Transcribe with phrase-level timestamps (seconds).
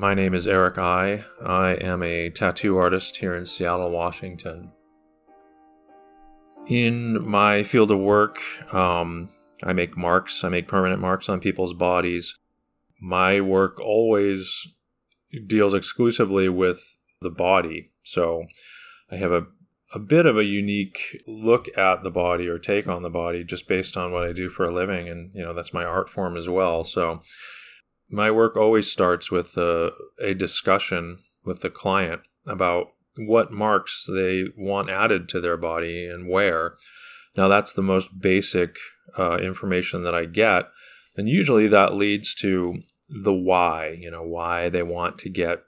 [0.00, 1.26] My name is Eric I.
[1.44, 4.72] I am a tattoo artist here in Seattle, Washington.
[6.66, 8.38] In my field of work,
[8.72, 9.28] um,
[9.62, 12.38] I make marks, I make permanent marks on people's bodies.
[12.98, 14.68] My work always
[15.46, 17.90] deals exclusively with the body.
[18.02, 18.46] So
[19.10, 19.48] I have a,
[19.94, 23.68] a bit of a unique look at the body or take on the body just
[23.68, 25.10] based on what I do for a living.
[25.10, 26.84] And, you know, that's my art form as well.
[26.84, 27.20] So
[28.10, 34.46] my work always starts with a, a discussion with the client about what marks they
[34.56, 36.76] want added to their body and where.
[37.36, 38.76] Now, that's the most basic
[39.18, 40.68] uh, information that I get.
[41.16, 45.62] And usually that leads to the why, you know, why they want to get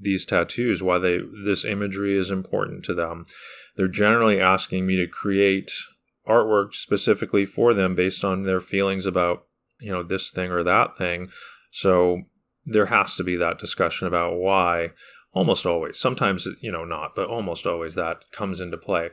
[0.00, 3.26] these tattoos, why they this imagery is important to them.
[3.76, 5.70] They're generally asking me to create
[6.28, 9.44] artwork specifically for them based on their feelings about,
[9.80, 11.30] you know, this thing or that thing
[11.72, 12.22] so
[12.66, 14.90] there has to be that discussion about why,
[15.32, 15.98] almost always.
[15.98, 19.10] Sometimes, you know, not, but almost always that comes into play.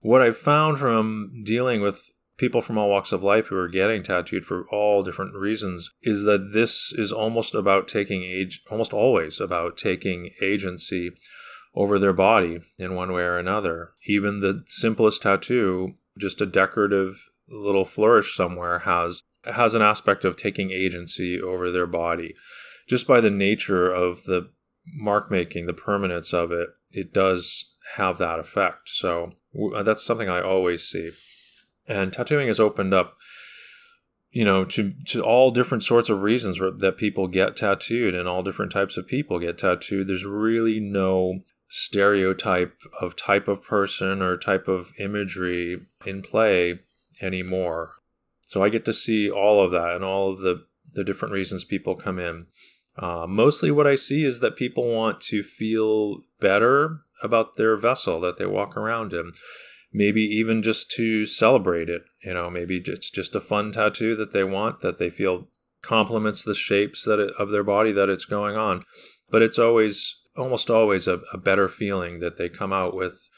[0.00, 4.02] What I've found from dealing with people from all walks of life who are getting
[4.02, 9.40] tattooed for all different reasons is that this is almost about taking age, almost always
[9.40, 11.10] about taking agency
[11.74, 13.92] over their body in one way or another.
[14.06, 20.36] Even the simplest tattoo, just a decorative little flourish somewhere, has has an aspect of
[20.36, 22.34] taking agency over their body.
[22.88, 24.50] Just by the nature of the
[24.86, 28.88] mark making, the permanence of it, it does have that effect.
[28.88, 29.32] So
[29.74, 31.10] uh, that's something I always see.
[31.86, 33.16] And tattooing has opened up,
[34.30, 38.42] you know, to, to all different sorts of reasons that people get tattooed and all
[38.42, 40.08] different types of people get tattooed.
[40.08, 46.80] There's really no stereotype of type of person or type of imagery in play
[47.20, 47.92] anymore.
[48.44, 51.64] So I get to see all of that and all of the, the different reasons
[51.64, 52.46] people come in.
[52.96, 58.20] Uh, mostly what I see is that people want to feel better about their vessel
[58.20, 59.32] that they walk around in.
[59.92, 62.02] Maybe even just to celebrate it.
[62.24, 65.48] You know, maybe it's just a fun tattoo that they want that they feel
[65.82, 68.84] complements the shapes that it, of their body that it's going on.
[69.30, 73.28] But it's always, almost always, a, a better feeling that they come out with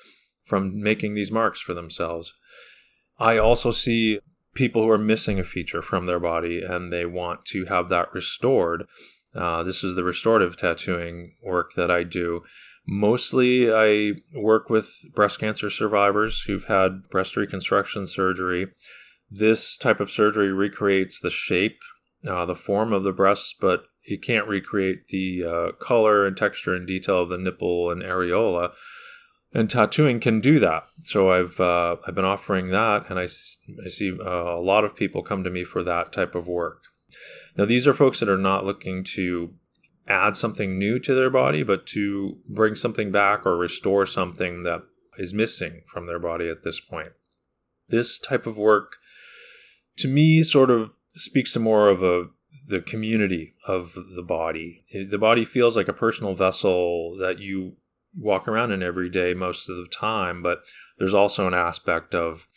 [0.44, 2.32] from making these marks for themselves.
[3.18, 4.20] I also see
[4.56, 8.12] people who are missing a feature from their body and they want to have that
[8.12, 8.86] restored.
[9.34, 12.42] Uh, this is the restorative tattooing work that I do.
[12.88, 18.68] Mostly, I work with breast cancer survivors who've had breast reconstruction surgery.
[19.30, 21.80] This type of surgery recreates the shape,
[22.26, 26.74] uh, the form of the breasts, but it can't recreate the uh, color and texture
[26.74, 28.70] and detail of the nipple and areola
[29.56, 30.84] and tattooing can do that.
[31.02, 34.94] So I've uh, I've been offering that, and I, I see uh, a lot of
[34.94, 36.82] people come to me for that type of work.
[37.56, 39.54] Now these are folks that are not looking to
[40.06, 44.82] add something new to their body, but to bring something back or restore something that
[45.16, 47.12] is missing from their body at this point.
[47.88, 48.96] This type of work,
[49.96, 52.26] to me, sort of speaks to more of a
[52.68, 54.84] the community of the body.
[54.92, 57.76] The body feels like a personal vessel that you
[58.18, 60.62] walk around in every day most of the time, but
[60.98, 62.48] there's also an aspect of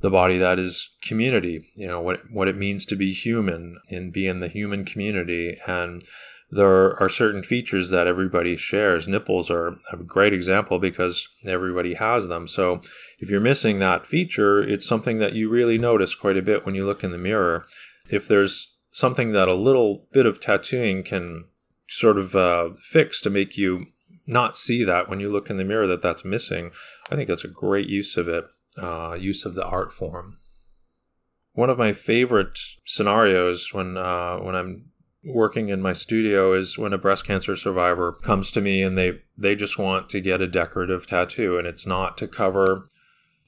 [0.00, 4.12] the body that is community, you know, what what it means to be human and
[4.12, 6.04] be in the human community and
[6.50, 9.08] there are certain features that everybody shares.
[9.08, 12.46] Nipples are a great example because everybody has them.
[12.46, 12.82] So
[13.18, 16.76] if you're missing that feature, it's something that you really notice quite a bit when
[16.76, 17.66] you look in the mirror.
[18.10, 21.46] If there's something that a little bit of tattooing can
[21.88, 23.86] sort of uh, fix to make you
[24.26, 26.70] not see that when you look in the mirror that that's missing,
[27.10, 28.44] I think that's a great use of it,
[28.80, 30.38] uh, use of the art form.
[31.52, 34.90] One of my favorite scenarios when uh, when I'm
[35.26, 39.20] working in my studio is when a breast cancer survivor comes to me and they
[39.36, 42.88] they just want to get a decorative tattoo and it's not to cover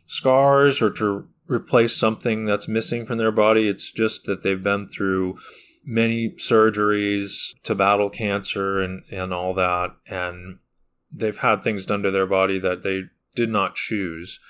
[0.07, 4.87] scars or to replace something that's missing from their body it's just that they've been
[4.87, 5.39] through
[5.85, 10.59] many surgeries to battle cancer and and all that and
[11.13, 14.41] they've had things done to their body that they did not choose,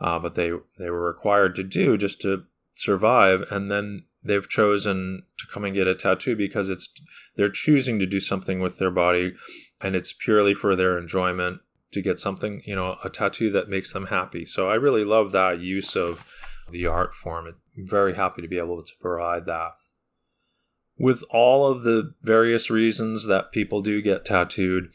[0.00, 2.44] uh, but they they were required to do just to
[2.74, 6.88] survive, and then they've chosen to come and get a tattoo because it's
[7.36, 9.34] they're choosing to do something with their body,
[9.80, 11.60] and it's purely for their enjoyment
[11.92, 14.44] to get something you know a tattoo that makes them happy.
[14.44, 16.30] So I really love that use of
[16.70, 17.46] the art form.
[17.46, 19.72] I'm very happy to be able to provide that.
[20.96, 24.90] With all of the various reasons that people do get tattooed,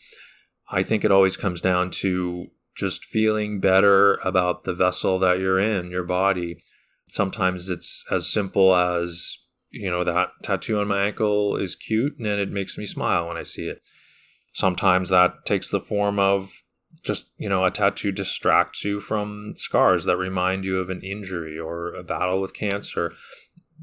[0.72, 5.60] I think it always comes down to just feeling better about the vessel that you're
[5.60, 6.64] in, your body.
[7.10, 9.38] Sometimes it's as simple as,
[9.70, 13.38] you know, that tattoo on my ankle is cute and it makes me smile when
[13.38, 13.82] I see it.
[14.54, 16.52] Sometimes that takes the form of
[17.04, 21.58] just, you know, a tattoo distracts you from scars that remind you of an injury
[21.58, 23.14] or a battle with cancer.